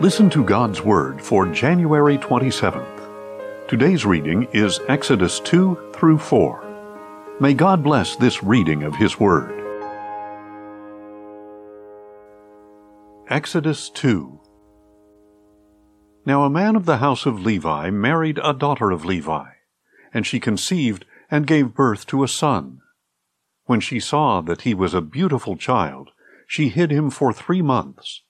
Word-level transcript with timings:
Listen 0.00 0.30
to 0.30 0.44
God's 0.44 0.80
Word 0.80 1.20
for 1.20 1.44
January 1.48 2.18
27th. 2.18 3.66
Today's 3.66 4.06
reading 4.06 4.46
is 4.52 4.78
Exodus 4.86 5.40
2 5.40 5.90
through 5.92 6.18
4. 6.18 7.36
May 7.40 7.52
God 7.52 7.82
bless 7.82 8.14
this 8.14 8.40
reading 8.44 8.84
of 8.84 8.94
His 8.94 9.18
Word. 9.18 9.50
Exodus 13.28 13.90
2 13.90 14.40
Now 16.24 16.44
a 16.44 16.50
man 16.50 16.76
of 16.76 16.86
the 16.86 16.98
house 16.98 17.26
of 17.26 17.40
Levi 17.40 17.90
married 17.90 18.38
a 18.40 18.54
daughter 18.54 18.92
of 18.92 19.04
Levi, 19.04 19.46
and 20.14 20.24
she 20.24 20.38
conceived 20.38 21.06
and 21.28 21.44
gave 21.44 21.74
birth 21.74 22.06
to 22.06 22.22
a 22.22 22.28
son. 22.28 22.78
When 23.64 23.80
she 23.80 23.98
saw 23.98 24.42
that 24.42 24.60
he 24.62 24.74
was 24.74 24.94
a 24.94 25.00
beautiful 25.00 25.56
child, 25.56 26.10
she 26.46 26.68
hid 26.68 26.92
him 26.92 27.10
for 27.10 27.32
three 27.32 27.62
months. 27.62 28.22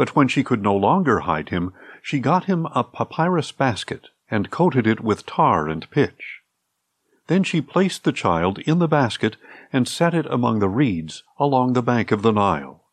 But 0.00 0.16
when 0.16 0.28
she 0.28 0.42
could 0.42 0.62
no 0.62 0.74
longer 0.74 1.18
hide 1.20 1.50
him, 1.50 1.74
she 2.00 2.20
got 2.20 2.46
him 2.46 2.64
a 2.74 2.82
papyrus 2.82 3.52
basket 3.52 4.08
and 4.30 4.50
coated 4.50 4.86
it 4.86 5.02
with 5.02 5.26
tar 5.26 5.68
and 5.68 5.90
pitch. 5.90 6.40
Then 7.26 7.44
she 7.44 7.60
placed 7.60 8.04
the 8.04 8.10
child 8.10 8.60
in 8.60 8.78
the 8.78 8.88
basket 8.88 9.36
and 9.70 9.86
set 9.86 10.14
it 10.14 10.24
among 10.30 10.60
the 10.60 10.70
reeds 10.70 11.22
along 11.38 11.74
the 11.74 11.82
bank 11.82 12.12
of 12.12 12.22
the 12.22 12.32
Nile. 12.32 12.86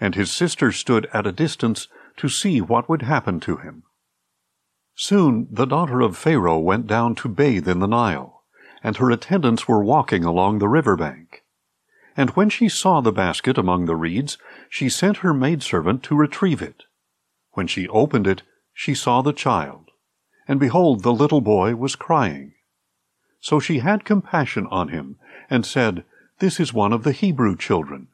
And 0.00 0.16
his 0.16 0.32
sister 0.32 0.72
stood 0.72 1.08
at 1.12 1.24
a 1.24 1.30
distance 1.30 1.86
to 2.16 2.28
see 2.28 2.60
what 2.60 2.88
would 2.88 3.02
happen 3.02 3.38
to 3.46 3.58
him. 3.58 3.84
Soon 4.96 5.46
the 5.52 5.66
daughter 5.66 6.00
of 6.00 6.16
Pharaoh 6.16 6.58
went 6.58 6.88
down 6.88 7.14
to 7.14 7.28
bathe 7.28 7.68
in 7.68 7.78
the 7.78 7.86
Nile 7.86 8.42
and 8.82 8.96
her 8.96 9.12
attendants 9.12 9.68
were 9.68 9.84
walking 9.84 10.24
along 10.24 10.58
the 10.58 10.68
river 10.68 10.96
bank. 10.96 11.39
And 12.16 12.30
when 12.30 12.50
she 12.50 12.68
saw 12.68 13.00
the 13.00 13.12
basket 13.12 13.56
among 13.56 13.86
the 13.86 13.96
reeds, 13.96 14.36
she 14.68 14.88
sent 14.88 15.18
her 15.18 15.32
maidservant 15.32 16.02
to 16.04 16.16
retrieve 16.16 16.60
it. 16.62 16.84
When 17.52 17.66
she 17.66 17.88
opened 17.88 18.26
it, 18.26 18.42
she 18.72 18.94
saw 18.94 19.22
the 19.22 19.32
child, 19.32 19.90
and 20.48 20.58
behold, 20.58 21.02
the 21.02 21.12
little 21.12 21.40
boy 21.40 21.74
was 21.76 21.96
crying. 21.96 22.54
So 23.40 23.60
she 23.60 23.78
had 23.78 24.04
compassion 24.04 24.66
on 24.70 24.88
him, 24.88 25.16
and 25.48 25.64
said, 25.64 26.04
This 26.38 26.60
is 26.60 26.72
one 26.72 26.92
of 26.92 27.02
the 27.02 27.12
Hebrew 27.12 27.56
children. 27.56 28.08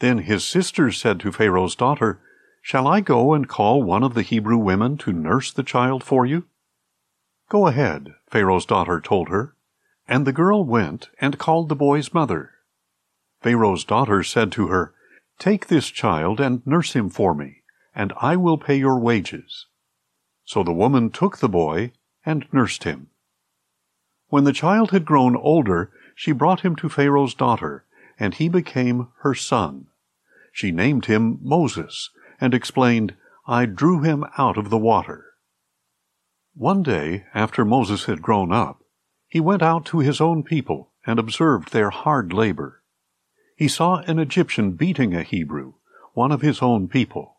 Then 0.00 0.18
his 0.18 0.44
sisters 0.44 0.98
said 0.98 1.18
to 1.20 1.32
Pharaoh's 1.32 1.74
daughter, 1.74 2.20
Shall 2.62 2.86
I 2.86 3.00
go 3.00 3.34
and 3.34 3.48
call 3.48 3.82
one 3.82 4.02
of 4.02 4.14
the 4.14 4.22
Hebrew 4.22 4.58
women 4.58 4.96
to 4.98 5.12
nurse 5.12 5.52
the 5.52 5.62
child 5.62 6.04
for 6.04 6.26
you? 6.26 6.44
Go 7.48 7.66
ahead, 7.66 8.14
Pharaoh's 8.30 8.66
daughter 8.66 9.00
told 9.00 9.28
her. 9.28 9.54
And 10.06 10.26
the 10.26 10.32
girl 10.32 10.64
went 10.64 11.08
and 11.20 11.38
called 11.38 11.68
the 11.68 11.76
boy's 11.76 12.14
mother. 12.14 12.52
Pharaoh's 13.42 13.84
daughter 13.84 14.22
said 14.22 14.50
to 14.52 14.68
her, 14.68 14.94
Take 15.38 15.68
this 15.68 15.88
child 15.88 16.40
and 16.40 16.66
nurse 16.66 16.94
him 16.94 17.08
for 17.08 17.34
me, 17.34 17.62
and 17.94 18.12
I 18.20 18.36
will 18.36 18.58
pay 18.58 18.76
your 18.76 18.98
wages. 18.98 19.66
So 20.44 20.62
the 20.62 20.72
woman 20.72 21.10
took 21.10 21.38
the 21.38 21.48
boy 21.48 21.92
and 22.24 22.46
nursed 22.52 22.84
him. 22.84 23.08
When 24.28 24.44
the 24.44 24.52
child 24.52 24.90
had 24.90 25.04
grown 25.04 25.36
older, 25.36 25.90
she 26.14 26.32
brought 26.32 26.60
him 26.60 26.74
to 26.76 26.88
Pharaoh's 26.88 27.34
daughter, 27.34 27.84
and 28.18 28.34
he 28.34 28.48
became 28.48 29.08
her 29.20 29.34
son. 29.34 29.86
She 30.52 30.72
named 30.72 31.06
him 31.06 31.38
Moses, 31.40 32.10
and 32.40 32.52
explained, 32.52 33.14
I 33.46 33.66
drew 33.66 34.02
him 34.02 34.24
out 34.36 34.58
of 34.58 34.70
the 34.70 34.78
water. 34.78 35.24
One 36.54 36.82
day, 36.82 37.24
after 37.34 37.64
Moses 37.64 38.06
had 38.06 38.20
grown 38.20 38.52
up, 38.52 38.82
he 39.28 39.40
went 39.40 39.62
out 39.62 39.84
to 39.86 40.00
his 40.00 40.20
own 40.20 40.42
people 40.42 40.92
and 41.06 41.18
observed 41.18 41.72
their 41.72 41.90
hard 41.90 42.32
labor. 42.32 42.77
He 43.58 43.66
saw 43.66 43.96
an 44.06 44.20
Egyptian 44.20 44.70
beating 44.76 45.16
a 45.16 45.24
Hebrew, 45.24 45.72
one 46.14 46.30
of 46.30 46.42
his 46.42 46.62
own 46.62 46.86
people. 46.86 47.38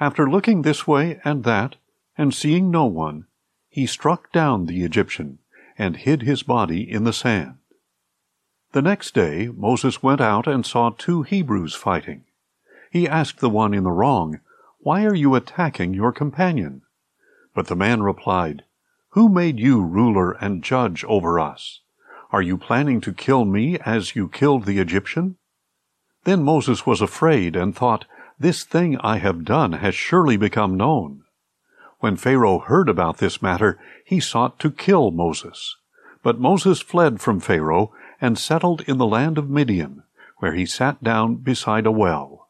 After 0.00 0.28
looking 0.28 0.62
this 0.62 0.84
way 0.84 1.20
and 1.24 1.44
that, 1.44 1.76
and 2.16 2.34
seeing 2.34 2.72
no 2.72 2.86
one, 2.86 3.28
he 3.68 3.86
struck 3.86 4.32
down 4.32 4.66
the 4.66 4.82
Egyptian 4.82 5.38
and 5.78 5.96
hid 5.96 6.22
his 6.22 6.42
body 6.42 6.80
in 6.90 7.04
the 7.04 7.12
sand. 7.12 7.58
The 8.72 8.82
next 8.82 9.14
day 9.14 9.48
Moses 9.56 10.02
went 10.02 10.20
out 10.20 10.48
and 10.48 10.66
saw 10.66 10.90
two 10.90 11.22
Hebrews 11.22 11.76
fighting. 11.76 12.24
He 12.90 13.06
asked 13.06 13.38
the 13.38 13.48
one 13.48 13.74
in 13.74 13.84
the 13.84 13.92
wrong, 13.92 14.40
Why 14.80 15.04
are 15.04 15.14
you 15.14 15.36
attacking 15.36 15.94
your 15.94 16.10
companion? 16.10 16.82
But 17.54 17.68
the 17.68 17.76
man 17.76 18.02
replied, 18.02 18.64
who 19.10 19.28
made 19.28 19.60
you 19.60 19.82
ruler 19.82 20.32
and 20.32 20.64
judge 20.64 21.04
over 21.04 21.38
us? 21.38 21.80
Are 22.30 22.42
you 22.42 22.58
planning 22.58 23.00
to 23.02 23.12
kill 23.12 23.44
me 23.44 23.78
as 23.78 24.14
you 24.14 24.28
killed 24.28 24.64
the 24.64 24.78
Egyptian? 24.78 25.36
Then 26.24 26.42
Moses 26.42 26.84
was 26.84 27.00
afraid 27.00 27.56
and 27.56 27.74
thought, 27.74 28.04
This 28.38 28.64
thing 28.64 28.98
I 28.98 29.16
have 29.18 29.44
done 29.44 29.72
has 29.72 29.94
surely 29.94 30.36
become 30.36 30.76
known. 30.76 31.22
When 32.00 32.16
Pharaoh 32.16 32.58
heard 32.58 32.88
about 32.88 33.18
this 33.18 33.40
matter, 33.40 33.78
he 34.04 34.20
sought 34.20 34.58
to 34.60 34.70
kill 34.70 35.10
Moses. 35.10 35.76
But 36.22 36.38
Moses 36.38 36.80
fled 36.80 37.20
from 37.20 37.40
Pharaoh 37.40 37.92
and 38.20 38.38
settled 38.38 38.82
in 38.82 38.98
the 38.98 39.06
land 39.06 39.38
of 39.38 39.48
Midian, 39.48 40.02
where 40.38 40.52
he 40.52 40.66
sat 40.66 41.02
down 41.02 41.36
beside 41.36 41.86
a 41.86 41.90
well. 41.90 42.48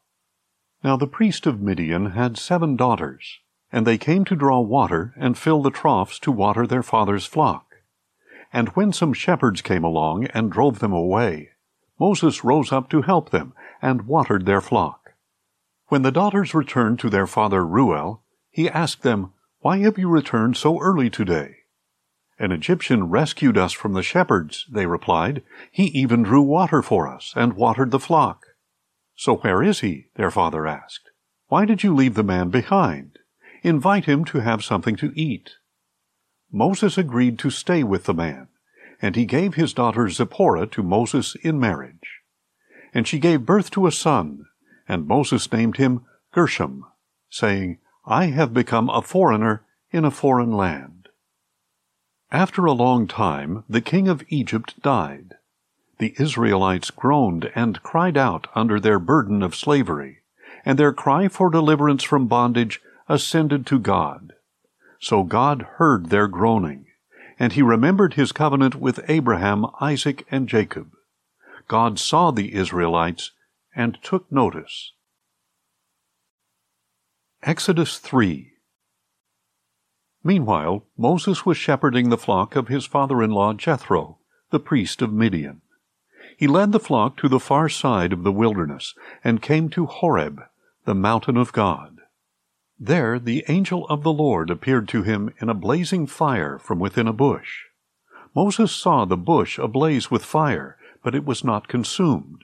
Now 0.83 0.97
the 0.97 1.07
priest 1.07 1.47
of 1.47 1.61
Midian 1.61 2.11
had 2.11 2.37
seven 2.37 2.75
daughters. 2.75 3.39
And 3.71 3.85
they 3.85 3.97
came 3.97 4.25
to 4.25 4.35
draw 4.35 4.59
water 4.59 5.13
and 5.15 5.37
fill 5.37 5.61
the 5.61 5.69
troughs 5.69 6.17
to 6.19 6.31
water 6.31 6.65
their 6.65 6.83
father's 6.83 7.25
flock. 7.25 7.68
And 8.51 8.69
when 8.69 8.93
some 8.93 9.13
shepherds 9.13 9.61
came 9.61 9.83
along 9.83 10.25
and 10.27 10.51
drove 10.51 10.79
them 10.79 10.93
away, 10.93 11.49
Moses 11.99 12.43
rose 12.43 12.71
up 12.71 12.89
to 12.89 13.01
help 13.01 13.29
them 13.29 13.53
and 13.81 14.07
watered 14.07 14.45
their 14.45 14.61
flock. 14.61 15.13
When 15.87 16.01
the 16.01 16.11
daughters 16.11 16.53
returned 16.53 16.99
to 16.99 17.09
their 17.09 17.27
father 17.27 17.65
Reuel, 17.65 18.23
he 18.49 18.69
asked 18.69 19.03
them, 19.03 19.33
Why 19.59 19.79
have 19.79 19.97
you 19.97 20.09
returned 20.09 20.57
so 20.57 20.79
early 20.79 21.09
today? 21.09 21.55
An 22.39 22.51
Egyptian 22.51 23.09
rescued 23.09 23.57
us 23.57 23.73
from 23.73 23.93
the 23.93 24.03
shepherds, 24.03 24.65
they 24.71 24.85
replied. 24.85 25.43
He 25.71 25.85
even 25.87 26.23
drew 26.23 26.41
water 26.41 26.81
for 26.81 27.07
us 27.07 27.33
and 27.35 27.53
watered 27.53 27.91
the 27.91 27.99
flock. 27.99 28.45
So 29.15 29.37
where 29.37 29.61
is 29.61 29.81
he? 29.81 30.07
their 30.15 30.31
father 30.31 30.65
asked. 30.65 31.11
Why 31.47 31.65
did 31.65 31.83
you 31.83 31.93
leave 31.93 32.13
the 32.13 32.23
man 32.23 32.49
behind? 32.49 33.19
invite 33.61 34.05
him 34.05 34.23
to 34.25 34.39
have 34.39 34.63
something 34.63 34.95
to 34.95 35.11
eat. 35.19 35.55
Moses 36.51 36.97
agreed 36.97 37.37
to 37.39 37.49
stay 37.49 37.83
with 37.83 38.05
the 38.05 38.13
man, 38.13 38.47
and 39.01 39.15
he 39.15 39.25
gave 39.25 39.53
his 39.53 39.73
daughter 39.73 40.09
Zipporah 40.09 40.67
to 40.67 40.83
Moses 40.83 41.35
in 41.35 41.59
marriage. 41.59 42.21
And 42.93 43.07
she 43.07 43.19
gave 43.19 43.45
birth 43.45 43.69
to 43.71 43.85
a 43.85 43.91
son, 43.91 44.45
and 44.87 45.07
Moses 45.07 45.51
named 45.51 45.77
him 45.77 46.05
Gershom, 46.31 46.85
saying, 47.29 47.77
I 48.05 48.25
have 48.27 48.53
become 48.53 48.89
a 48.89 49.01
foreigner 49.01 49.63
in 49.91 50.05
a 50.05 50.11
foreign 50.11 50.51
land. 50.51 51.09
After 52.31 52.65
a 52.65 52.73
long 52.73 53.07
time, 53.07 53.63
the 53.69 53.81
king 53.81 54.07
of 54.07 54.23
Egypt 54.29 54.81
died. 54.81 55.35
The 55.99 56.15
Israelites 56.19 56.91
groaned 56.91 57.51
and 57.55 57.83
cried 57.83 58.17
out 58.17 58.47
under 58.55 58.79
their 58.79 58.99
burden 58.99 59.43
of 59.43 59.55
slavery, 59.55 60.19
and 60.65 60.79
their 60.79 60.93
cry 60.93 61.27
for 61.27 61.49
deliverance 61.49 62.03
from 62.03 62.27
bondage 62.27 62.81
ascended 63.07 63.65
to 63.67 63.79
God. 63.79 64.33
So 64.99 65.23
God 65.23 65.65
heard 65.77 66.09
their 66.09 66.27
groaning, 66.27 66.85
and 67.39 67.53
he 67.53 67.61
remembered 67.61 68.15
his 68.15 68.31
covenant 68.31 68.75
with 68.75 68.99
Abraham, 69.07 69.65
Isaac, 69.79 70.25
and 70.29 70.47
Jacob. 70.47 70.91
God 71.67 71.97
saw 71.97 72.31
the 72.31 72.53
Israelites 72.53 73.31
and 73.75 73.97
took 74.03 74.31
notice. 74.31 74.93
Exodus 77.43 77.97
3 77.97 78.51
Meanwhile, 80.21 80.85
Moses 80.97 81.45
was 81.45 81.55
shepherding 81.55 82.09
the 82.09 82.17
flock 82.17 82.57
of 82.57 82.67
his 82.67 82.85
father 82.85 83.23
in 83.23 83.31
law 83.31 83.53
Jethro, 83.53 84.17
the 84.49 84.59
priest 84.59 85.01
of 85.01 85.13
Midian. 85.13 85.61
He 86.35 86.47
led 86.47 86.73
the 86.73 86.79
flock 86.79 87.15
to 87.17 87.29
the 87.29 87.39
far 87.39 87.69
side 87.69 88.11
of 88.11 88.23
the 88.23 88.31
wilderness 88.31 88.93
and 89.23 89.41
came 89.41 89.69
to 89.69 89.85
Horeb, 89.85 90.41
the 90.83 90.95
mountain 90.95 91.37
of 91.37 91.53
God. 91.53 91.98
There 92.79 93.19
the 93.19 93.43
angel 93.49 93.85
of 93.87 94.03
the 94.03 94.13
Lord 94.13 94.49
appeared 94.49 94.87
to 94.89 95.03
him 95.03 95.33
in 95.41 95.49
a 95.49 95.53
blazing 95.53 96.07
fire 96.07 96.57
from 96.57 96.79
within 96.79 97.07
a 97.07 97.13
bush. 97.13 97.65
Moses 98.33 98.71
saw 98.71 99.03
the 99.03 99.17
bush 99.17 99.59
ablaze 99.59 100.09
with 100.09 100.23
fire, 100.23 100.77
but 101.03 101.13
it 101.13 101.25
was 101.25 101.43
not 101.43 101.67
consumed. 101.67 102.43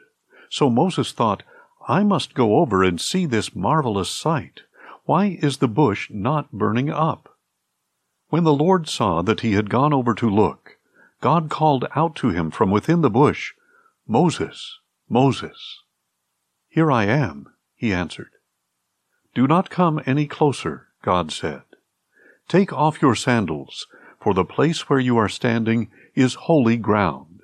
So 0.49 0.69
Moses 0.69 1.13
thought, 1.13 1.43
I 1.87 2.03
must 2.03 2.33
go 2.33 2.57
over 2.57 2.83
and 2.83 2.99
see 2.99 3.25
this 3.25 3.55
marvelous 3.55 4.09
sight. 4.09 4.61
Why 5.05 5.39
is 5.41 5.57
the 5.57 5.67
bush 5.67 6.09
not 6.09 6.51
burning 6.51 6.89
up? 6.89 7.37
When 8.29 8.43
the 8.43 8.53
Lord 8.53 8.89
saw 8.89 9.21
that 9.21 9.41
he 9.41 9.53
had 9.53 9.69
gone 9.69 9.93
over 9.93 10.13
to 10.15 10.29
look, 10.29 10.77
God 11.21 11.49
called 11.49 11.85
out 11.95 12.15
to 12.17 12.29
him 12.29 12.51
from 12.51 12.71
within 12.71 13.01
the 13.01 13.09
bush, 13.09 13.53
Moses, 14.05 14.79
Moses. 15.07 15.79
Here 16.67 16.91
I 16.91 17.05
am, 17.05 17.53
he 17.75 17.93
answered. 17.93 18.31
Do 19.35 19.47
not 19.47 19.69
come 19.69 20.01
any 20.05 20.25
closer, 20.27 20.87
God 21.03 21.31
said. 21.31 21.63
Take 22.47 22.71
off 22.71 23.01
your 23.01 23.15
sandals, 23.15 23.85
for 24.19 24.33
the 24.33 24.45
place 24.45 24.89
where 24.89 24.99
you 24.99 25.17
are 25.17 25.29
standing 25.29 25.91
is 26.15 26.35
holy 26.35 26.77
ground. 26.77 27.41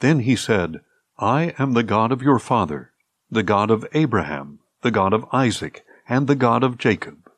Then 0.00 0.20
he 0.20 0.36
said, 0.36 0.82
I 1.18 1.54
am 1.58 1.72
the 1.72 1.82
God 1.82 2.12
of 2.12 2.20
your 2.20 2.38
father, 2.38 2.92
the 3.30 3.42
God 3.42 3.70
of 3.70 3.86
Abraham, 3.94 4.58
the 4.82 4.90
God 4.90 5.14
of 5.14 5.24
Isaac, 5.32 5.84
and 6.06 6.26
the 6.26 6.36
God 6.36 6.62
of 6.62 6.76
Jacob. 6.76 7.30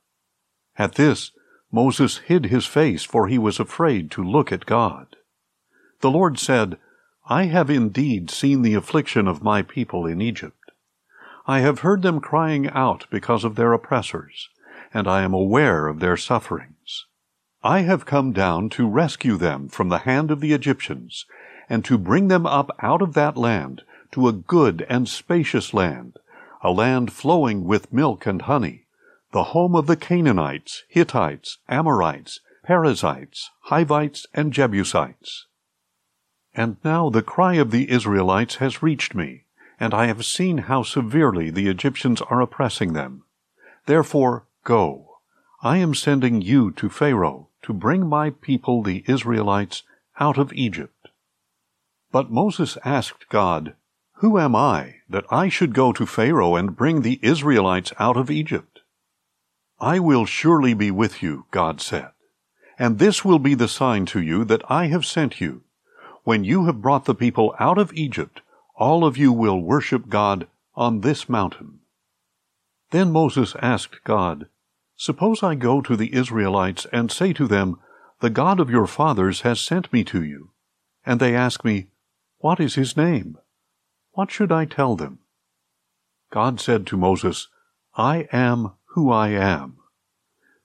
At 0.76 0.96
this, 0.96 1.30
Moses 1.70 2.18
hid 2.18 2.46
his 2.46 2.66
face, 2.66 3.04
for 3.04 3.28
he 3.28 3.38
was 3.38 3.60
afraid 3.60 4.10
to 4.12 4.24
look 4.24 4.50
at 4.50 4.66
God. 4.66 5.14
The 6.00 6.10
Lord 6.10 6.38
said, 6.38 6.78
I 7.28 7.44
have 7.44 7.70
indeed 7.70 8.30
seen 8.30 8.62
the 8.62 8.74
affliction 8.74 9.28
of 9.28 9.42
my 9.42 9.62
people 9.62 10.04
in 10.04 10.20
Egypt. 10.20 10.57
I 11.50 11.60
have 11.60 11.78
heard 11.78 12.02
them 12.02 12.20
crying 12.20 12.68
out 12.68 13.06
because 13.10 13.42
of 13.42 13.54
their 13.54 13.72
oppressors, 13.72 14.50
and 14.92 15.08
I 15.08 15.22
am 15.22 15.32
aware 15.32 15.86
of 15.86 15.98
their 15.98 16.18
sufferings. 16.18 17.06
I 17.64 17.80
have 17.80 18.04
come 18.04 18.32
down 18.32 18.68
to 18.70 18.86
rescue 18.86 19.38
them 19.38 19.70
from 19.70 19.88
the 19.88 20.00
hand 20.00 20.30
of 20.30 20.40
the 20.40 20.52
Egyptians, 20.52 21.24
and 21.66 21.86
to 21.86 21.96
bring 21.96 22.28
them 22.28 22.44
up 22.44 22.70
out 22.80 23.00
of 23.00 23.14
that 23.14 23.38
land 23.38 23.80
to 24.12 24.28
a 24.28 24.32
good 24.32 24.84
and 24.90 25.08
spacious 25.08 25.72
land, 25.72 26.18
a 26.62 26.70
land 26.70 27.14
flowing 27.14 27.64
with 27.64 27.94
milk 27.94 28.26
and 28.26 28.42
honey, 28.42 28.84
the 29.32 29.44
home 29.44 29.74
of 29.74 29.86
the 29.86 29.96
Canaanites, 29.96 30.84
Hittites, 30.86 31.56
Amorites, 31.66 32.40
Perizzites, 32.62 33.50
Hivites, 33.62 34.26
and 34.34 34.52
Jebusites. 34.52 35.46
And 36.54 36.76
now 36.84 37.08
the 37.08 37.22
cry 37.22 37.54
of 37.54 37.70
the 37.70 37.90
Israelites 37.90 38.56
has 38.56 38.82
reached 38.82 39.14
me, 39.14 39.44
and 39.80 39.94
I 39.94 40.06
have 40.06 40.24
seen 40.24 40.58
how 40.58 40.82
severely 40.82 41.50
the 41.50 41.68
Egyptians 41.68 42.20
are 42.22 42.40
oppressing 42.40 42.92
them. 42.92 43.24
Therefore, 43.86 44.46
go. 44.64 45.18
I 45.62 45.78
am 45.78 45.94
sending 45.94 46.42
you 46.42 46.70
to 46.72 46.88
Pharaoh 46.88 47.48
to 47.62 47.72
bring 47.72 48.06
my 48.06 48.30
people 48.30 48.82
the 48.82 49.04
Israelites 49.06 49.82
out 50.20 50.38
of 50.38 50.52
Egypt. 50.52 51.08
But 52.10 52.30
Moses 52.30 52.78
asked 52.84 53.28
God, 53.28 53.74
Who 54.14 54.38
am 54.38 54.56
I, 54.56 54.96
that 55.08 55.24
I 55.30 55.48
should 55.48 55.74
go 55.74 55.92
to 55.92 56.06
Pharaoh 56.06 56.56
and 56.56 56.76
bring 56.76 57.02
the 57.02 57.20
Israelites 57.22 57.92
out 57.98 58.16
of 58.16 58.30
Egypt? 58.30 58.80
I 59.80 59.98
will 59.98 60.26
surely 60.26 60.74
be 60.74 60.90
with 60.90 61.22
you, 61.22 61.46
God 61.50 61.80
said, 61.80 62.10
and 62.78 62.98
this 62.98 63.24
will 63.24 63.38
be 63.38 63.54
the 63.54 63.68
sign 63.68 64.06
to 64.06 64.20
you 64.20 64.44
that 64.44 64.62
I 64.68 64.86
have 64.86 65.06
sent 65.06 65.40
you. 65.40 65.62
When 66.24 66.44
you 66.44 66.66
have 66.66 66.82
brought 66.82 67.04
the 67.04 67.14
people 67.14 67.54
out 67.58 67.78
of 67.78 67.92
Egypt, 67.92 68.40
all 68.78 69.04
of 69.04 69.18
you 69.18 69.32
will 69.32 69.60
worship 69.60 70.08
God 70.08 70.46
on 70.74 71.00
this 71.00 71.28
mountain. 71.28 71.80
Then 72.90 73.10
Moses 73.10 73.54
asked 73.60 74.04
God, 74.04 74.46
Suppose 74.96 75.42
I 75.42 75.56
go 75.56 75.80
to 75.82 75.96
the 75.96 76.14
Israelites 76.14 76.86
and 76.92 77.10
say 77.10 77.32
to 77.34 77.46
them, 77.46 77.78
The 78.20 78.30
God 78.30 78.60
of 78.60 78.70
your 78.70 78.86
fathers 78.86 79.40
has 79.42 79.60
sent 79.60 79.92
me 79.92 80.04
to 80.04 80.22
you. 80.22 80.50
And 81.04 81.20
they 81.20 81.34
ask 81.34 81.64
me, 81.64 81.88
What 82.38 82.60
is 82.60 82.76
his 82.76 82.96
name? 82.96 83.36
What 84.12 84.30
should 84.30 84.52
I 84.52 84.64
tell 84.64 84.96
them? 84.96 85.18
God 86.30 86.60
said 86.60 86.86
to 86.86 86.96
Moses, 86.96 87.48
I 87.96 88.28
am 88.32 88.72
who 88.94 89.10
I 89.10 89.28
am. 89.30 89.78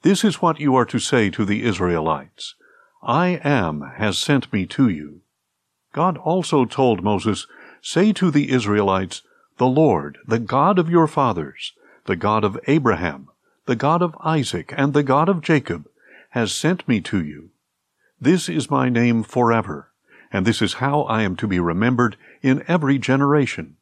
This 0.04 0.24
is 0.24 0.42
what 0.42 0.60
you 0.60 0.76
are 0.76 0.86
to 0.86 1.00
say 1.00 1.30
to 1.32 1.46
the 1.46 1.64
Israelites 1.64 2.56
I 3.02 3.40
am 3.44 3.82
has 3.98 4.18
sent 4.18 4.52
me 4.54 4.66
to 4.68 4.88
you. 4.88 5.22
God 5.94 6.18
also 6.18 6.66
told 6.66 7.04
Moses, 7.04 7.48
Say 7.86 8.14
to 8.14 8.32
the 8.32 8.50
Israelites, 8.50 9.24
The 9.58 9.68
Lord, 9.68 10.18
the 10.26 10.40
God 10.40 10.80
of 10.80 10.90
your 10.90 11.06
fathers, 11.06 11.74
the 12.06 12.16
God 12.16 12.46
of 12.46 12.58
Abraham, 12.66 13.28
the 13.66 13.76
God 13.76 14.02
of 14.02 14.16
Isaac, 14.22 14.74
and 14.78 14.94
the 14.94 15.04
God 15.04 15.28
of 15.28 15.42
Jacob, 15.42 15.90
has 16.30 16.54
sent 16.54 16.88
me 16.88 17.02
to 17.02 17.22
you. 17.22 17.50
This 18.22 18.48
is 18.48 18.72
my 18.72 18.88
name 18.88 19.22
forever, 19.22 19.92
and 20.32 20.46
this 20.48 20.62
is 20.62 20.76
how 20.76 21.02
I 21.02 21.24
am 21.24 21.36
to 21.36 21.46
be 21.46 21.60
remembered 21.60 22.16
in 22.42 22.64
every 22.70 22.98
generation. 22.98 23.76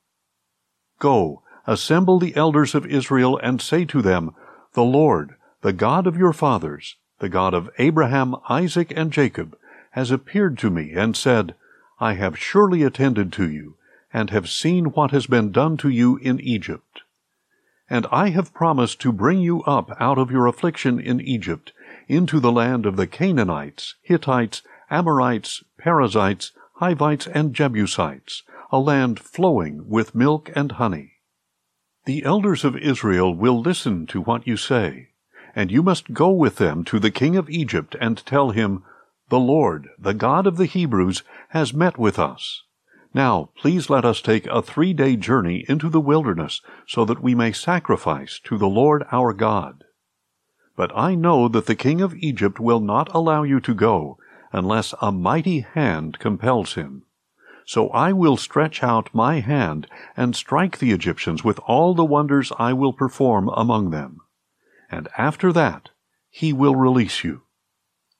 Go, 0.98 1.44
assemble 1.68 2.18
the 2.18 2.36
elders 2.36 2.74
of 2.74 2.88
Israel, 2.88 3.38
and 3.38 3.62
say 3.62 3.86
to 3.86 4.02
them, 4.02 4.34
The 4.74 4.82
Lord, 4.82 5.36
the 5.62 5.74
God 5.74 6.08
of 6.08 6.18
your 6.18 6.34
fathers, 6.34 6.96
the 7.20 7.30
God 7.30 7.54
of 7.54 7.70
Abraham, 7.78 8.36
Isaac, 8.50 8.92
and 8.96 9.14
Jacob, 9.14 9.56
has 9.92 10.10
appeared 10.10 10.58
to 10.58 10.72
me 10.72 10.92
and 10.94 11.16
said, 11.16 11.54
I 12.00 12.14
have 12.14 12.36
surely 12.36 12.82
attended 12.82 13.32
to 13.34 13.48
you, 13.48 13.76
and 14.14 14.30
have 14.30 14.50
seen 14.50 14.86
what 14.86 15.12
has 15.12 15.28
been 15.28 15.52
done 15.52 15.78
to 15.78 15.90
you 15.90 16.18
in 16.18 16.40
Egypt. 16.40 17.02
And 17.90 18.08
I 18.12 18.30
have 18.30 18.54
promised 18.54 19.02
to 19.02 19.12
bring 19.12 19.40
you 19.40 19.64
up 19.64 19.92
out 20.00 20.18
of 20.18 20.32
your 20.32 20.48
affliction 20.48 21.00
in 21.00 21.20
Egypt 21.20 21.74
into 22.08 22.40
the 22.40 22.52
land 22.52 22.86
of 22.86 22.96
the 22.96 23.08
Canaanites, 23.08 23.96
Hittites, 24.02 24.62
Amorites, 24.90 25.64
Perizzites, 25.78 26.52
Hivites, 26.76 27.28
and 27.28 27.54
Jebusites, 27.54 28.44
a 28.72 28.80
land 28.80 29.20
flowing 29.20 29.88
with 29.90 30.16
milk 30.16 30.50
and 30.56 30.74
honey. 30.74 31.14
The 32.06 32.24
elders 32.24 32.64
of 32.64 32.76
Israel 32.78 33.36
will 33.36 33.62
listen 33.62 34.08
to 34.08 34.22
what 34.22 34.48
you 34.48 34.58
say, 34.58 35.10
and 35.56 35.70
you 35.70 35.84
must 35.84 36.14
go 36.14 36.32
with 36.32 36.56
them 36.56 36.84
to 36.86 37.00
the 37.00 37.12
king 37.12 37.36
of 37.36 37.50
Egypt 37.50 37.96
and 38.00 38.26
tell 38.26 38.52
him, 38.52 38.84
the 39.30 39.40
Lord, 39.40 39.90
the 40.00 40.14
God 40.14 40.48
of 40.48 40.58
the 40.58 40.66
Hebrews, 40.66 41.24
has 41.50 41.74
met 41.74 41.98
with 41.98 42.18
us. 42.18 42.64
Now, 43.14 43.50
please 43.58 43.90
let 43.90 44.06
us 44.06 44.22
take 44.22 44.48
a 44.48 44.62
three 44.62 44.94
day 44.94 45.16
journey 45.16 45.66
into 45.68 45.90
the 45.90 46.00
wilderness 46.00 46.62
so 46.88 47.04
that 47.06 47.22
we 47.22 47.36
may 47.36 47.52
sacrifice 47.52 48.40
to 48.46 48.58
the 48.58 48.70
Lord 48.70 49.06
our 49.12 49.34
God. 49.34 49.84
But 50.78 50.96
I 50.96 51.16
know 51.16 51.48
that 51.50 51.66
the 51.66 51.76
king 51.76 52.02
of 52.02 52.16
Egypt 52.16 52.60
will 52.60 52.80
not 52.80 53.14
allow 53.14 53.44
you 53.44 53.60
to 53.62 53.74
go 53.74 54.18
unless 54.54 54.94
a 55.02 55.12
mighty 55.12 55.60
hand 55.62 56.20
compels 56.20 56.76
him. 56.76 57.04
So 57.66 57.90
I 57.90 58.12
will 58.14 58.38
stretch 58.38 58.82
out 58.82 59.14
my 59.14 59.40
hand 59.40 59.88
and 60.18 60.36
strike 60.36 60.80
the 60.80 60.92
Egyptians 60.92 61.44
with 61.44 61.60
all 61.68 61.94
the 61.94 62.06
wonders 62.06 62.52
I 62.58 62.74
will 62.74 62.94
perform 62.94 63.50
among 63.50 63.92
them. 63.92 64.22
And 64.90 65.08
after 65.18 65.54
that, 65.54 65.90
he 66.30 66.54
will 66.54 66.76
release 66.76 67.24
you. 67.24 67.44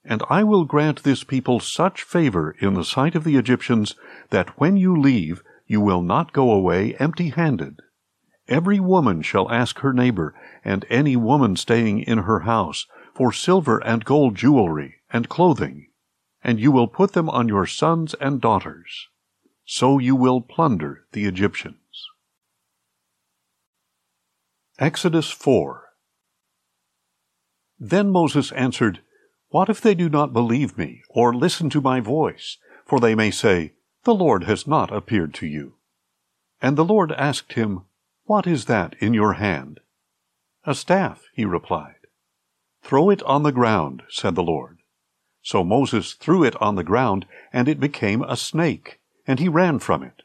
And 0.04 0.22
I 0.28 0.42
will 0.42 0.64
grant 0.64 1.02
this 1.02 1.22
people 1.22 1.60
such 1.60 2.02
favor 2.02 2.56
in 2.58 2.74
the 2.74 2.84
sight 2.84 3.14
of 3.14 3.24
the 3.24 3.36
Egyptians 3.36 3.94
that 4.30 4.58
when 4.60 4.76
you 4.76 4.98
leave, 4.98 5.42
you 5.66 5.80
will 5.80 6.02
not 6.02 6.32
go 6.32 6.50
away 6.50 6.94
empty 6.96 7.30
handed. 7.30 7.80
Every 8.48 8.80
woman 8.80 9.22
shall 9.22 9.50
ask 9.50 9.78
her 9.78 9.92
neighbor, 9.92 10.34
and 10.64 10.84
any 10.90 11.16
woman 11.16 11.56
staying 11.56 12.00
in 12.00 12.18
her 12.18 12.40
house, 12.40 12.86
for 13.14 13.32
silver 13.32 13.78
and 13.78 14.04
gold 14.04 14.34
jewelry 14.34 14.96
and 15.10 15.28
clothing, 15.28 15.88
and 16.42 16.58
you 16.58 16.72
will 16.72 16.88
put 16.88 17.12
them 17.12 17.30
on 17.30 17.48
your 17.48 17.66
sons 17.66 18.14
and 18.14 18.40
daughters. 18.40 19.08
So 19.64 19.98
you 19.98 20.16
will 20.16 20.40
plunder 20.40 21.06
the 21.12 21.26
Egyptians. 21.26 21.76
Exodus 24.78 25.30
4 25.30 25.84
Then 27.78 28.10
Moses 28.10 28.50
answered, 28.52 29.00
what 29.52 29.68
if 29.68 29.82
they 29.82 29.94
do 29.94 30.08
not 30.08 30.32
believe 30.32 30.78
me, 30.78 31.02
or 31.10 31.34
listen 31.34 31.68
to 31.68 31.82
my 31.82 32.00
voice? 32.00 32.56
For 32.86 32.98
they 32.98 33.14
may 33.14 33.30
say, 33.30 33.74
The 34.04 34.14
Lord 34.14 34.44
has 34.44 34.66
not 34.66 34.90
appeared 34.90 35.34
to 35.34 35.46
you. 35.46 35.74
And 36.62 36.78
the 36.78 36.86
Lord 36.86 37.12
asked 37.12 37.52
him, 37.52 37.82
What 38.24 38.46
is 38.46 38.64
that 38.64 38.96
in 38.98 39.12
your 39.12 39.34
hand? 39.34 39.80
A 40.64 40.74
staff, 40.74 41.24
he 41.34 41.44
replied. 41.44 42.06
Throw 42.82 43.10
it 43.10 43.22
on 43.24 43.42
the 43.42 43.52
ground, 43.52 44.04
said 44.08 44.36
the 44.36 44.42
Lord. 44.42 44.78
So 45.42 45.62
Moses 45.62 46.14
threw 46.14 46.42
it 46.42 46.56
on 46.62 46.76
the 46.76 46.84
ground, 46.84 47.26
and 47.52 47.68
it 47.68 47.78
became 47.78 48.22
a 48.22 48.38
snake, 48.38 49.00
and 49.26 49.38
he 49.38 49.50
ran 49.50 49.80
from 49.80 50.02
it. 50.02 50.22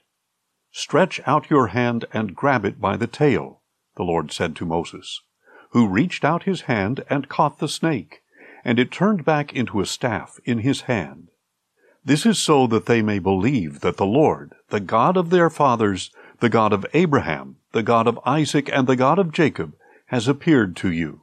Stretch 0.72 1.20
out 1.26 1.50
your 1.50 1.68
hand 1.68 2.06
and 2.14 2.34
grab 2.34 2.64
it 2.64 2.80
by 2.80 2.96
the 2.96 3.08
tail, 3.08 3.62
the 3.98 4.04
Lord 4.04 4.32
said 4.32 4.56
to 4.56 4.66
Moses, 4.66 5.20
who 5.72 5.90
reached 5.90 6.24
out 6.24 6.44
his 6.44 6.62
hand 6.62 7.04
and 7.10 7.28
caught 7.28 7.60
the 7.60 7.68
snake 7.68 8.22
and 8.68 8.80
it 8.80 8.92
turned 8.92 9.24
back 9.24 9.54
into 9.54 9.80
a 9.80 9.86
staff 9.86 10.42
in 10.44 10.60
his 10.60 10.82
hand. 10.82 11.30
This 12.04 12.26
is 12.26 12.38
so 12.38 12.68
that 12.68 12.86
they 12.86 13.02
may 13.02 13.18
believe 13.18 13.80
that 13.80 13.96
the 13.96 14.06
Lord, 14.06 14.56
the 14.68 14.82
God 14.82 15.16
of 15.16 15.30
their 15.30 15.50
fathers, 15.50 16.12
the 16.42 16.50
God 16.50 16.74
of 16.74 16.86
Abraham, 16.94 17.56
the 17.72 17.82
God 17.82 18.08
of 18.08 18.20
Isaac, 18.26 18.70
and 18.74 18.86
the 18.86 18.98
God 18.98 19.20
of 19.20 19.32
Jacob, 19.32 19.74
has 20.08 20.28
appeared 20.28 20.76
to 20.78 20.92
you. 20.92 21.22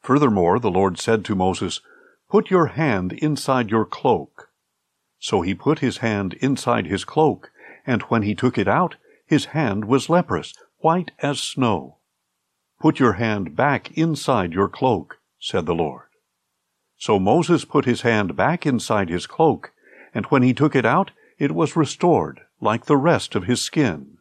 Furthermore, 0.00 0.58
the 0.58 0.70
Lord 0.70 0.98
said 0.98 1.26
to 1.26 1.34
Moses, 1.34 1.82
Put 2.30 2.50
your 2.50 2.68
hand 2.68 3.12
inside 3.12 3.70
your 3.70 3.84
cloak. 3.84 4.48
So 5.18 5.42
he 5.42 5.54
put 5.54 5.80
his 5.80 5.98
hand 5.98 6.32
inside 6.40 6.86
his 6.86 7.04
cloak, 7.04 7.50
and 7.86 8.00
when 8.04 8.22
he 8.22 8.34
took 8.34 8.56
it 8.56 8.66
out, 8.66 8.96
his 9.26 9.46
hand 9.46 9.84
was 9.84 10.08
leprous, 10.08 10.54
white 10.78 11.10
as 11.18 11.38
snow. 11.38 11.98
Put 12.80 12.98
your 12.98 13.14
hand 13.14 13.54
back 13.54 13.90
inside 13.92 14.54
your 14.54 14.70
cloak, 14.70 15.18
said 15.38 15.66
the 15.66 15.74
Lord. 15.74 16.09
So 17.00 17.18
Moses 17.18 17.64
put 17.64 17.86
his 17.86 18.02
hand 18.02 18.36
back 18.36 18.66
inside 18.66 19.08
his 19.08 19.26
cloak, 19.26 19.72
and 20.12 20.26
when 20.26 20.42
he 20.42 20.52
took 20.52 20.76
it 20.76 20.84
out, 20.84 21.12
it 21.38 21.52
was 21.52 21.74
restored, 21.74 22.42
like 22.60 22.84
the 22.84 22.98
rest 22.98 23.34
of 23.34 23.44
his 23.44 23.62
skin. 23.62 24.18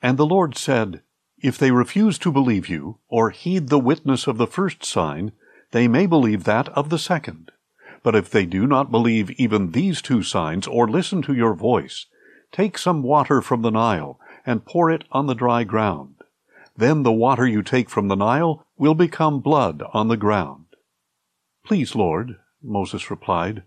And 0.00 0.16
the 0.16 0.24
Lord 0.24 0.56
said, 0.56 1.02
If 1.38 1.58
they 1.58 1.70
refuse 1.70 2.18
to 2.20 2.32
believe 2.32 2.66
you, 2.66 2.96
or 3.08 3.28
heed 3.28 3.68
the 3.68 3.78
witness 3.78 4.26
of 4.26 4.38
the 4.38 4.46
first 4.46 4.86
sign, 4.86 5.32
they 5.72 5.86
may 5.86 6.06
believe 6.06 6.44
that 6.44 6.70
of 6.70 6.88
the 6.88 6.98
second. 6.98 7.52
But 8.02 8.14
if 8.14 8.30
they 8.30 8.46
do 8.46 8.66
not 8.66 8.90
believe 8.90 9.30
even 9.32 9.72
these 9.72 10.00
two 10.00 10.22
signs, 10.22 10.66
or 10.66 10.88
listen 10.88 11.20
to 11.22 11.34
your 11.34 11.52
voice, 11.52 12.06
take 12.52 12.78
some 12.78 13.02
water 13.02 13.42
from 13.42 13.60
the 13.60 13.70
Nile, 13.70 14.18
and 14.46 14.64
pour 14.64 14.90
it 14.90 15.04
on 15.12 15.26
the 15.26 15.34
dry 15.34 15.62
ground. 15.62 16.14
Then 16.74 17.02
the 17.02 17.12
water 17.12 17.46
you 17.46 17.62
take 17.62 17.90
from 17.90 18.08
the 18.08 18.16
Nile 18.16 18.64
will 18.78 18.94
become 18.94 19.40
blood 19.40 19.82
on 19.92 20.08
the 20.08 20.16
ground. 20.16 20.67
Please, 21.68 21.94
Lord, 21.94 22.38
Moses 22.62 23.10
replied, 23.10 23.62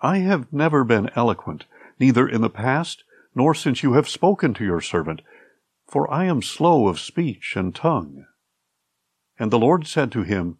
I 0.00 0.18
have 0.18 0.52
never 0.52 0.84
been 0.84 1.10
eloquent, 1.16 1.64
neither 1.98 2.28
in 2.28 2.40
the 2.40 2.48
past 2.48 3.02
nor 3.34 3.52
since 3.52 3.82
you 3.82 3.94
have 3.94 4.08
spoken 4.08 4.54
to 4.54 4.64
your 4.64 4.80
servant, 4.80 5.22
for 5.88 6.08
I 6.08 6.26
am 6.26 6.40
slow 6.40 6.86
of 6.86 7.00
speech 7.00 7.54
and 7.56 7.74
tongue. 7.74 8.26
And 9.40 9.50
the 9.50 9.58
Lord 9.58 9.88
said 9.88 10.12
to 10.12 10.22
him, 10.22 10.58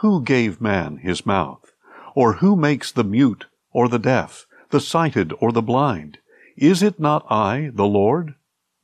Who 0.00 0.22
gave 0.22 0.58
man 0.58 0.96
his 0.96 1.26
mouth? 1.26 1.70
Or 2.14 2.32
who 2.40 2.56
makes 2.56 2.90
the 2.90 3.04
mute 3.04 3.44
or 3.70 3.86
the 3.86 3.98
deaf, 3.98 4.46
the 4.70 4.80
sighted 4.80 5.34
or 5.38 5.52
the 5.52 5.60
blind? 5.60 6.16
Is 6.56 6.82
it 6.82 6.98
not 6.98 7.30
I, 7.30 7.70
the 7.74 7.84
Lord? 7.84 8.36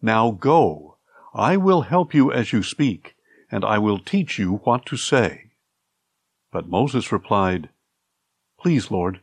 Now 0.03 0.33
go, 0.33 0.99
I 1.33 1.57
will 1.57 1.81
help 1.81 2.13
you 2.13 2.31
as 2.31 2.53
you 2.53 2.63
speak, 2.63 3.15
and 3.51 3.65
I 3.65 3.79
will 3.79 3.99
teach 3.99 4.39
you 4.39 4.57
what 4.65 4.85
to 4.85 4.99
say. 4.99 5.52
But 6.53 6.69
Moses 6.69 7.11
replied, 7.11 7.71
Please, 8.61 8.91
Lord, 8.91 9.21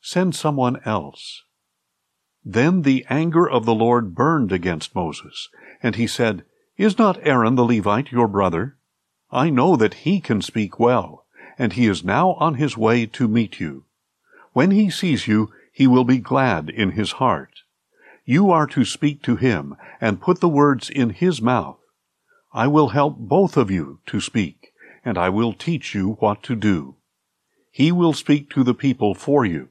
send 0.00 0.34
someone 0.36 0.80
else. 0.84 1.42
Then 2.44 2.82
the 2.82 3.04
anger 3.10 3.48
of 3.48 3.64
the 3.64 3.74
Lord 3.74 4.14
burned 4.14 4.52
against 4.52 4.94
Moses, 4.94 5.48
and 5.82 5.96
he 5.96 6.06
said, 6.06 6.44
Is 6.76 6.98
not 6.98 7.18
Aaron 7.26 7.56
the 7.56 7.64
Levite 7.64 8.12
your 8.12 8.28
brother? 8.28 8.76
I 9.30 9.50
know 9.50 9.76
that 9.76 10.04
he 10.04 10.20
can 10.20 10.40
speak 10.40 10.78
well, 10.78 11.26
and 11.58 11.72
he 11.72 11.86
is 11.86 12.04
now 12.04 12.32
on 12.34 12.54
his 12.54 12.76
way 12.76 13.06
to 13.06 13.28
meet 13.28 13.58
you. 13.58 13.84
When 14.52 14.70
he 14.70 14.90
sees 14.90 15.26
you, 15.26 15.50
he 15.72 15.86
will 15.86 16.04
be 16.04 16.18
glad 16.18 16.70
in 16.70 16.92
his 16.92 17.12
heart. 17.12 17.60
You 18.24 18.50
are 18.50 18.66
to 18.68 18.84
speak 18.84 19.22
to 19.22 19.36
him, 19.36 19.76
and 20.00 20.20
put 20.20 20.40
the 20.40 20.48
words 20.48 20.90
in 20.90 21.10
his 21.10 21.40
mouth. 21.40 21.78
I 22.52 22.66
will 22.66 22.90
help 22.90 23.16
both 23.16 23.56
of 23.56 23.70
you 23.70 24.00
to 24.06 24.20
speak, 24.20 24.57
and 25.08 25.16
I 25.16 25.30
will 25.30 25.54
teach 25.54 25.94
you 25.94 26.18
what 26.20 26.42
to 26.42 26.54
do. 26.54 26.96
He 27.70 27.90
will 27.90 28.12
speak 28.12 28.50
to 28.50 28.62
the 28.62 28.74
people 28.74 29.14
for 29.14 29.42
you. 29.46 29.70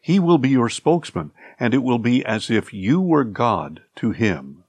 He 0.00 0.18
will 0.18 0.38
be 0.38 0.48
your 0.48 0.70
spokesman, 0.70 1.32
and 1.60 1.74
it 1.74 1.82
will 1.82 1.98
be 1.98 2.24
as 2.24 2.48
if 2.50 2.72
you 2.72 2.98
were 2.98 3.24
God 3.24 3.82
to 3.96 4.12
him. 4.12 4.64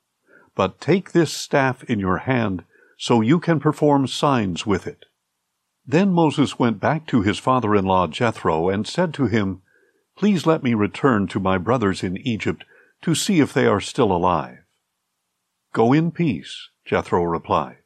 But 0.56 0.82
take 0.82 1.14
this 1.14 1.32
staff 1.32 1.86
in 1.86 2.00
your 2.00 2.18
hand, 2.18 2.66
so 2.98 3.22
you 3.22 3.40
can 3.40 3.62
perform 3.62 4.08
signs 4.08 4.66
with 4.66 4.86
it. 4.86 5.06
Then 5.88 6.12
Moses 6.12 6.60
went 6.60 6.82
back 6.82 7.08
to 7.08 7.22
his 7.22 7.40
father 7.40 7.74
in 7.74 7.86
law 7.86 8.08
Jethro 8.08 8.68
and 8.68 8.86
said 8.86 9.14
to 9.14 9.28
him, 9.28 9.62
Please 10.18 10.46
let 10.46 10.64
me 10.64 10.74
return 10.74 11.28
to 11.28 11.40
my 11.40 11.58
brothers 11.58 12.04
in 12.04 12.18
Egypt 12.18 12.66
to 13.04 13.16
see 13.16 13.40
if 13.40 13.54
they 13.54 13.68
are 13.68 13.80
still 13.80 14.12
alive. 14.12 14.60
Go 15.72 15.94
in 15.94 16.12
peace, 16.12 16.68
Jethro 16.84 17.24
replied. 17.24 17.79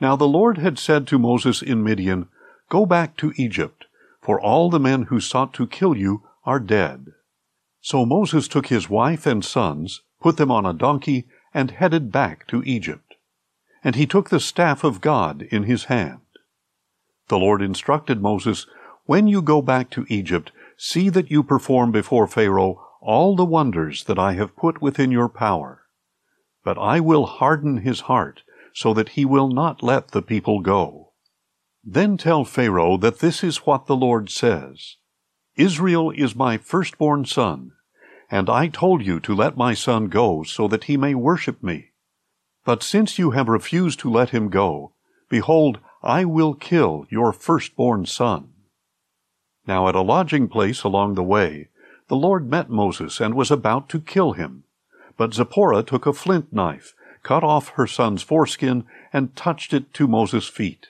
Now 0.00 0.16
the 0.16 0.28
Lord 0.28 0.58
had 0.58 0.78
said 0.78 1.06
to 1.08 1.18
Moses 1.18 1.62
in 1.62 1.82
Midian, 1.82 2.28
Go 2.68 2.86
back 2.86 3.16
to 3.16 3.32
Egypt, 3.36 3.86
for 4.20 4.40
all 4.40 4.70
the 4.70 4.80
men 4.80 5.04
who 5.04 5.20
sought 5.20 5.52
to 5.54 5.66
kill 5.66 5.96
you 5.96 6.22
are 6.44 6.60
dead. 6.60 7.12
So 7.80 8.04
Moses 8.04 8.48
took 8.48 8.66
his 8.66 8.90
wife 8.90 9.26
and 9.26 9.44
sons, 9.44 10.02
put 10.20 10.36
them 10.36 10.50
on 10.50 10.66
a 10.66 10.72
donkey, 10.72 11.26
and 11.54 11.70
headed 11.70 12.12
back 12.12 12.46
to 12.48 12.62
Egypt. 12.64 13.14
And 13.82 13.94
he 13.94 14.06
took 14.06 14.30
the 14.30 14.40
staff 14.40 14.84
of 14.84 15.00
God 15.00 15.42
in 15.42 15.64
his 15.64 15.84
hand. 15.84 16.20
The 17.28 17.38
Lord 17.38 17.62
instructed 17.62 18.20
Moses, 18.20 18.66
When 19.06 19.26
you 19.26 19.42
go 19.42 19.62
back 19.62 19.90
to 19.90 20.06
Egypt, 20.08 20.52
see 20.76 21.08
that 21.08 21.30
you 21.30 21.42
perform 21.42 21.90
before 21.92 22.26
Pharaoh 22.26 22.84
all 23.00 23.36
the 23.36 23.44
wonders 23.44 24.04
that 24.04 24.18
I 24.18 24.34
have 24.34 24.56
put 24.56 24.82
within 24.82 25.10
your 25.10 25.28
power. 25.28 25.82
But 26.64 26.78
I 26.78 27.00
will 27.00 27.26
harden 27.26 27.78
his 27.78 28.00
heart, 28.00 28.42
so 28.78 28.94
that 28.94 29.08
he 29.10 29.24
will 29.24 29.48
not 29.48 29.82
let 29.82 30.12
the 30.12 30.22
people 30.22 30.60
go. 30.60 31.10
Then 31.82 32.16
tell 32.16 32.44
Pharaoh 32.44 32.96
that 32.98 33.18
this 33.18 33.42
is 33.42 33.66
what 33.66 33.86
the 33.86 33.96
Lord 33.96 34.30
says. 34.30 34.98
Israel 35.56 36.12
is 36.12 36.36
my 36.36 36.58
firstborn 36.58 37.24
son, 37.24 37.72
and 38.30 38.48
I 38.48 38.68
told 38.68 39.04
you 39.04 39.18
to 39.18 39.34
let 39.34 39.56
my 39.56 39.74
son 39.74 40.06
go 40.06 40.44
so 40.44 40.68
that 40.68 40.84
he 40.84 40.96
may 40.96 41.16
worship 41.16 41.60
me. 41.60 41.90
But 42.64 42.84
since 42.84 43.18
you 43.18 43.32
have 43.32 43.48
refused 43.48 43.98
to 44.00 44.12
let 44.12 44.30
him 44.30 44.48
go, 44.48 44.92
behold, 45.28 45.80
I 46.00 46.24
will 46.24 46.54
kill 46.54 47.04
your 47.10 47.32
firstborn 47.32 48.06
son. 48.06 48.52
Now 49.66 49.88
at 49.88 49.96
a 49.96 50.02
lodging 50.02 50.46
place 50.46 50.84
along 50.84 51.16
the 51.16 51.24
way, 51.24 51.68
the 52.06 52.14
Lord 52.14 52.48
met 52.48 52.70
Moses 52.70 53.18
and 53.18 53.34
was 53.34 53.50
about 53.50 53.88
to 53.88 54.00
kill 54.00 54.34
him. 54.34 54.62
But 55.16 55.34
Zipporah 55.34 55.82
took 55.82 56.06
a 56.06 56.12
flint 56.12 56.52
knife, 56.52 56.94
cut 57.22 57.44
off 57.44 57.70
her 57.70 57.86
son's 57.86 58.22
foreskin, 58.22 58.84
and 59.12 59.34
touched 59.34 59.72
it 59.72 59.92
to 59.94 60.08
Moses' 60.08 60.48
feet. 60.48 60.88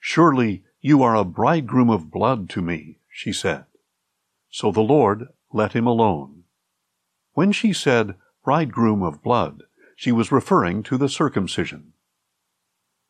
Surely 0.00 0.62
you 0.80 1.02
are 1.02 1.16
a 1.16 1.24
bridegroom 1.24 1.90
of 1.90 2.10
blood 2.10 2.48
to 2.50 2.62
me, 2.62 2.98
she 3.10 3.32
said. 3.32 3.64
So 4.50 4.70
the 4.70 4.80
Lord 4.80 5.28
let 5.52 5.72
him 5.72 5.86
alone. 5.86 6.44
When 7.32 7.52
she 7.52 7.72
said, 7.72 8.14
bridegroom 8.44 9.02
of 9.02 9.22
blood, 9.22 9.62
she 9.96 10.12
was 10.12 10.32
referring 10.32 10.82
to 10.84 10.96
the 10.96 11.08
circumcision. 11.08 11.92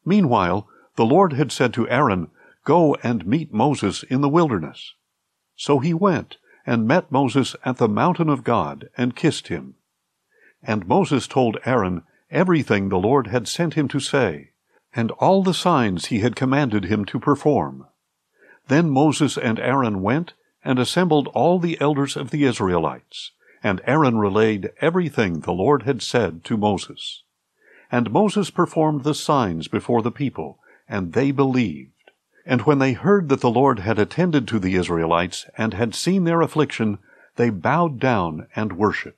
Meanwhile, 0.04 0.68
the 0.96 1.06
Lord 1.06 1.34
had 1.34 1.52
said 1.52 1.74
to 1.74 1.88
Aaron, 1.88 2.30
Go 2.64 2.94
and 3.02 3.26
meet 3.26 3.52
Moses 3.52 4.02
in 4.02 4.20
the 4.20 4.28
wilderness. 4.28 4.94
So 5.54 5.78
he 5.78 5.94
went 5.94 6.38
and 6.66 6.86
met 6.86 7.12
Moses 7.12 7.54
at 7.64 7.76
the 7.76 7.88
mountain 7.88 8.28
of 8.28 8.44
God 8.44 8.88
and 8.96 9.16
kissed 9.16 9.48
him. 9.48 9.74
And 10.62 10.86
Moses 10.86 11.26
told 11.26 11.58
Aaron 11.64 12.02
everything 12.30 12.88
the 12.88 12.98
Lord 12.98 13.28
had 13.28 13.48
sent 13.48 13.74
him 13.74 13.88
to 13.88 14.00
say, 14.00 14.50
and 14.94 15.10
all 15.12 15.42
the 15.42 15.54
signs 15.54 16.06
he 16.06 16.20
had 16.20 16.36
commanded 16.36 16.84
him 16.84 17.04
to 17.06 17.18
perform. 17.20 17.86
Then 18.68 18.90
Moses 18.90 19.36
and 19.38 19.58
Aaron 19.58 20.02
went 20.02 20.34
and 20.64 20.78
assembled 20.78 21.28
all 21.28 21.58
the 21.58 21.80
elders 21.80 22.16
of 22.16 22.30
the 22.30 22.44
Israelites 22.44 23.32
and 23.62 23.80
Aaron 23.86 24.18
relayed 24.18 24.70
everything 24.80 25.40
the 25.40 25.52
Lord 25.52 25.82
had 25.82 26.02
said 26.02 26.44
to 26.44 26.56
Moses. 26.56 27.22
And 27.90 28.10
Moses 28.10 28.50
performed 28.50 29.04
the 29.04 29.14
signs 29.14 29.68
before 29.68 30.02
the 30.02 30.10
people, 30.10 30.58
and 30.88 31.12
they 31.12 31.30
believed. 31.30 31.92
And 32.46 32.62
when 32.62 32.78
they 32.78 32.92
heard 32.92 33.28
that 33.28 33.40
the 33.40 33.50
Lord 33.50 33.80
had 33.80 33.98
attended 33.98 34.46
to 34.48 34.58
the 34.58 34.74
Israelites 34.74 35.46
and 35.56 35.74
had 35.74 35.94
seen 35.94 36.24
their 36.24 36.40
affliction, 36.40 36.98
they 37.36 37.50
bowed 37.50 37.98
down 37.98 38.46
and 38.54 38.74
worshipped. 38.74 39.17